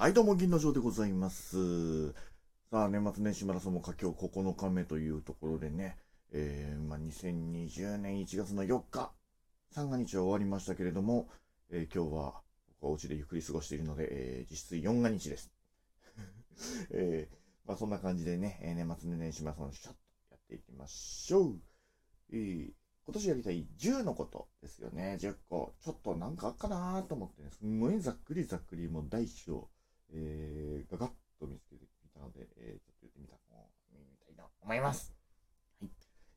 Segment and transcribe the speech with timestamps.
[0.00, 2.12] はい、どうも、銀の城でございます。
[2.70, 5.98] さあ、年末年始マラソンも佳境9日目というところでね、
[6.32, 9.12] えー、まあ、2020年1月の4日、
[9.72, 11.28] 三が日は終わりましたけれども、
[11.68, 12.40] えー今日は
[12.80, 15.52] 僕はお家でゆっくり過ごしているので、えー実質4が日です。
[16.92, 17.36] えー
[17.68, 19.98] まあ、そんな感じでね、えー年末年始マラソンシャッと
[20.30, 21.60] やっていきましょう。
[22.30, 22.72] えー
[23.04, 25.74] 今年やりたい10のことですよね、10個。
[25.82, 29.68] ちょっとなんかあっかなと思ってね、すんごいざっくりざっくり、もう大小、
[30.12, 33.34] えー、ガガッと見つけてみたので、えー、ちょっと言ってみた、
[33.92, 35.14] 見たいと思います。
[35.80, 35.90] はい。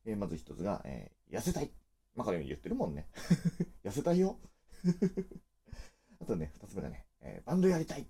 [0.06, 1.72] えー、まず一つが、えー、痩せたい。
[2.16, 3.08] まあ、これ言ってるもんね。
[3.84, 4.40] 痩せたいよ。
[6.22, 8.08] あとね、二つ目がね、えーバンドやりたい。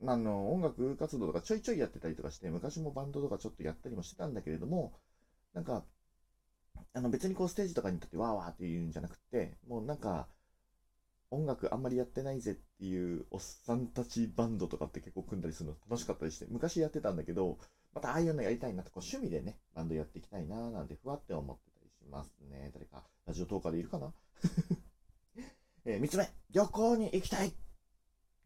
[0.00, 4.92] まあ、あの、音楽活動とかちょいちょいやってたりとかして、昔もバンドとかちょっとやったりもしてたんだけれども、
[5.54, 5.84] なんか、
[6.92, 10.28] あの別にこうステージとかに立ってわーわーって言うんじゃなくて、もうなんか、
[11.30, 17.58] 音楽あんまりやってないぜっていうおっさんたちバンドとかって結構組んだりするの楽しかったりして、昔やってたんだけど、
[17.94, 22.70] またああいうのやりたいなって、趣味でね、バンドやっていきたいなーなんてふわって思ってたりしますね。
[22.72, 24.12] 誰か、ラジオトーカーでいるかな？
[25.84, 27.52] えー、三つ目、旅行に行きたい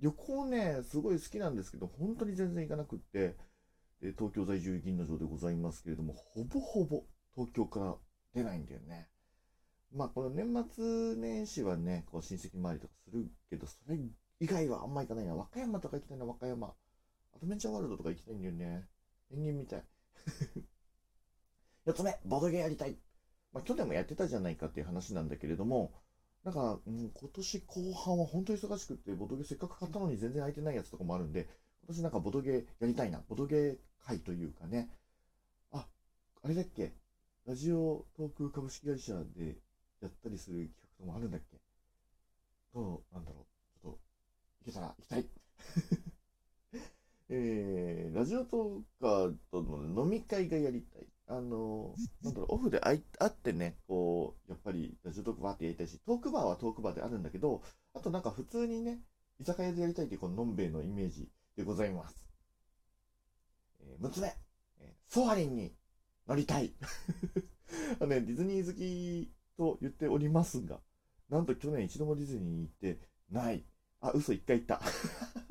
[0.01, 3.37] 旅行ね、すごい好きなんですけど、本当に全然行かなくって、
[4.01, 7.97] で東京在住銀の城でございますけれども、ほぼほぼ東京から
[8.33, 9.09] 出ないんだよね。
[9.93, 13.99] まあ、この年末年始はね、こう親戚回りとかするけど、それ
[14.39, 15.35] 以外はあんま行かないな。
[15.35, 16.69] 和歌山とか行きたいな、和歌山。
[16.69, 16.73] ア
[17.41, 18.87] ドベンチャーワールドとか行きたいんだよね。
[19.31, 19.85] ペンギンみたい。
[21.87, 22.97] 四つ目、ボドゲやりたい。
[23.53, 25.93] まあ、去年もやってたじゃないかっていう話なんだけれども、
[26.45, 31.49] なんか、うん、今年後半は本当忙しくって、ボドゲせっかく買ったのに全然空いてないやつとかもあるんで、
[31.83, 33.23] 今年なんかボドゲやりたいな。
[33.29, 34.91] ボドゲ会というかね。
[35.73, 35.89] あ、
[36.43, 36.95] あれだっけ
[37.47, 39.59] ラジオトーク株式会社で
[40.01, 41.61] やったりする企画ともあるんだっけ？
[42.75, 43.45] どうなんだろう？
[43.83, 43.99] ちょっと、
[44.61, 45.27] 行けたら行きたい。
[47.29, 51.07] えー、ラジオトーカーとの飲み会がやりたい。
[51.29, 57.63] あの、なんだろう、オフで会い会ってね、こう、やっぱりラジオトークバーってやりたいし、トークバーはトークバーであるんだけど、
[57.95, 59.01] あとなんか普通にね、
[59.39, 62.27] 居酒屋でやりたいっていうこののんべえのイメージでございます。
[63.81, 64.29] えー、6つ目、
[64.81, 65.73] えーソアリンに
[66.29, 66.73] 乗りたい。
[68.01, 70.81] あのね、ディズニー好きと言っておりますが、
[71.29, 72.99] なんと去年一度もディズニーに行って
[73.31, 73.67] ない。
[74.01, 74.81] あ、嘘、一回行った。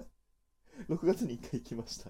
[0.90, 2.10] 6月に一回行きました。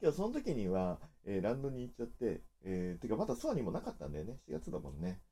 [0.00, 4.40] けど、その時には、えーランドに行っちゃって、えー、てか、まだソアにもなかったんだよね。
[4.48, 5.22] 4月だもんね。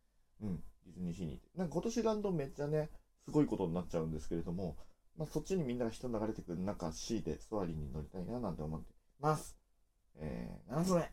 [0.41, 1.59] うん、ディズニーシーに行って。
[1.59, 2.91] なんか今年ランドめっちゃね、
[3.25, 4.79] すごいことになっちゃうんですけれども、
[5.17, 9.59] まあ、そっちにみんなが人流れてくる中 C でソアリンに乗りたいななんて思ってます。
[10.15, 11.13] えー、7つ目。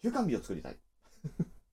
[0.00, 0.78] 休館日を作りたい。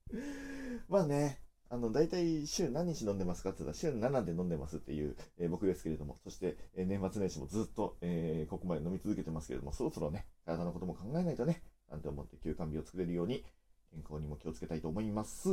[0.87, 1.39] まあね、
[1.69, 13.43] あの、大体週何日飲んでますかって言ったら週7で飲んでますっていう、えー僕ですけれども、そして、えー年末年始もずっと、えーここまで飲み続けてますけれども、そろそろね、体のことも考えないとね、なんて思って休館日を作れるように、
[13.91, 15.49] 健康にも気をつけたいと思います。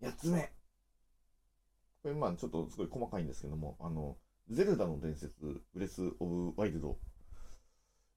[0.00, 0.50] 8つ目。
[2.02, 4.18] これまあちょっとすごい細かいんですけども、あの、
[4.48, 6.98] ゼルダの伝説、ブレス・オブ・ワイルド、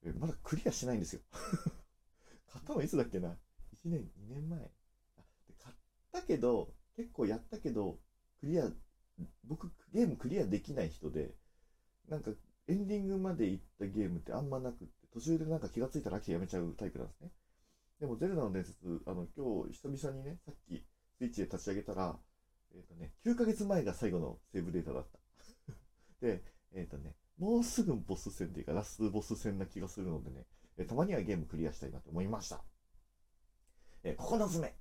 [0.04, 1.22] えまだクリアしてないんですよ。
[2.48, 3.38] 買ったのいつだっけな？
[3.86, 4.60] 1年、2年前。
[4.60, 5.76] あで買っ
[6.12, 8.00] たけど、結構やったけど、
[8.40, 8.70] クリア、
[9.44, 11.34] 僕、ゲームクリアできない人で、
[12.10, 12.32] なんか、
[12.68, 17.32] エンディングまで行ったゲームってあんまなくって、途中でなんか気がついたら飽きてやめちゃうタイプなんですね。
[18.00, 20.86] でも、ゼルダの伝説、あの、今日、久々にね、さっき、
[21.18, 22.18] スイッチで立ち上げたら、
[22.76, 25.20] えっ、とね、9ヶ月前が最後のセーブデータだった。
[26.26, 30.46] で、えっ、とね、もうすぐボス戦っていうか、ラスボス戦な気がするのでね、
[30.78, 32.64] えーたまにはゲームクリアしたいなと思いました。
[34.04, 34.74] えー、9つ目。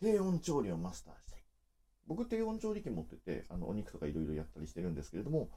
[0.00, 1.44] 低温調理をマスターしたい。
[2.06, 5.50] 僕、低温調理器持ってて、あの、お肉とかいろいろやったりしてるんですけれども、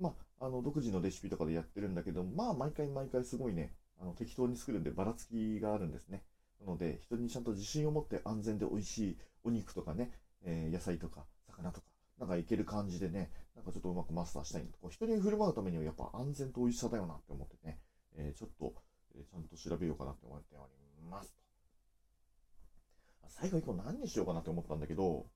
[0.00, 6.24] まあ、あの、独自のレシピとかでやってるんだけど、まあ、毎回毎回すごいね、あの、適当に作るんでばらつきがあるんですね。
[6.60, 11.86] なので、人にちゃんと自信を持って安全で美味しいお肉とかね、えー野菜とか魚とか、
[12.18, 14.78] なんかいける感じでね、なんかちょっとうまくマスターしたいなと。
[14.78, 17.78] こう人に振る舞うためにはやっぱ安全と美味しさだよなって思ってね、
[18.16, 18.74] えーちょっと、
[19.14, 20.66] えーちゃんと調べようかなって思ってお
[21.00, 21.37] ります。
[23.40, 25.26] 最後以降何にしようかなって思ったんだけど、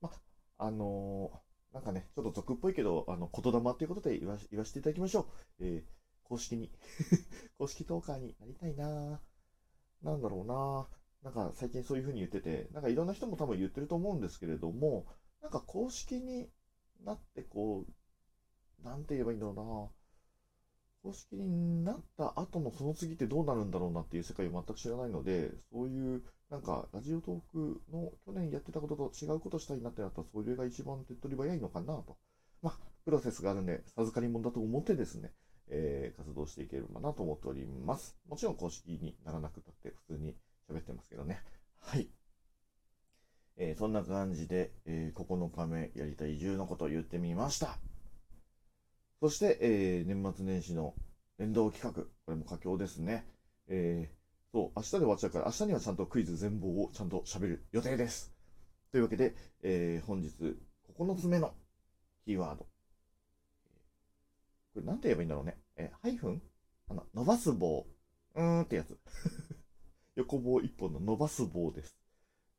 [0.00, 0.10] ま、
[0.58, 1.38] あのー
[1.74, 5.26] なんかね、ちょっと俗っぽいけど、あの、言霊っていうことで言わ言わせていただきましょう。
[5.64, 5.84] えー
[6.24, 6.70] 公式に、
[7.58, 9.20] 公式トーカーになりたいな。
[10.02, 10.88] ぁなんだろうな。
[11.22, 15.06] なんか最近そういう風に言ってて、なんかいろんな人も多分言ってると思うんですけれども、
[15.42, 16.50] なんか公式に
[17.04, 19.90] なってこう、なんて言えばいいんだろうな。
[21.04, 32.16] 公式になった後のその次ってどうなるんだろうなっていう世界を全く知らないので、そういう、なんか、ラジオトークの去年やってたことと違うことしたいなってなったら、それが一番手っ取り早いのかなと。
[32.62, 35.32] まあ、プロセスがあるんで、授かり物だと思ってですね、
[35.66, 38.16] えー、活動していければなと思っております。
[38.28, 40.36] もちろん公式にならなくたって普通に
[40.70, 41.42] 喋ってますけどね。
[41.80, 42.08] はい。
[43.56, 47.80] えーそんな感じで、えー9日目やりたい移住のことを言ってみました。
[49.18, 50.94] そして、えー年末年始の
[51.38, 53.26] 連動企画、これも佳境ですね。
[53.66, 54.23] えー
[54.54, 58.32] そう、明日で終わっちゃうから、明日にはちゃんとクイズ全貌をちゃんと喋る予定です。
[58.92, 60.30] というわけで、えー本日
[60.94, 61.54] 9つ目の
[62.26, 62.66] キーワード。
[64.74, 65.56] これなんて言えばいいんだろうね。
[65.76, 66.42] えーハイフン？
[66.88, 67.86] あの、伸ばす棒。
[68.34, 68.98] うーんってやつ。
[70.16, 71.96] 横棒一本の伸ばす棒です。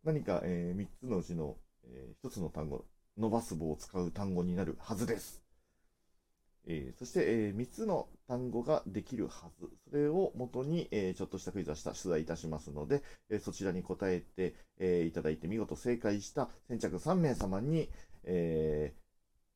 [0.03, 2.85] 何か、えー、3つのうちの、え1つの単語、
[3.17, 5.44] 伸ばす棒を使う単語になるはずです。
[6.67, 9.69] えーそして、え3つの単語ができるはず。
[9.89, 17.89] それを元に、えーちょっとしたクイズをした出題いたしますので、えそちらに答えて、えいただいて見事正解した先着3名様に、
[18.23, 18.93] え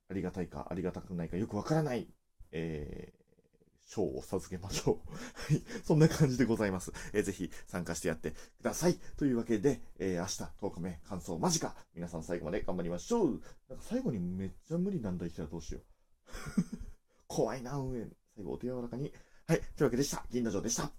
[0.10, 2.08] ありがたいかありがたくないかよくわからない、
[2.52, 3.14] え
[3.88, 5.54] 賞を授けましょう。
[5.54, 5.64] はい。
[5.84, 6.92] そんな感じでございます。
[7.14, 8.96] えーぜひ参加してやってください。
[9.18, 11.76] というわけで、えー明日10日目感想間近。
[11.96, 13.42] 皆さん最後まで頑張りましょう。
[13.70, 15.84] なんか最後にめっちゃ無理なんだ言ったらどうしよう。
[17.30, 18.08] 怖いな、運営。
[18.36, 19.14] 最後お手柔らかに。
[19.48, 19.62] はい。
[19.62, 20.26] というわけでした。
[20.32, 20.92] 銀の城でした。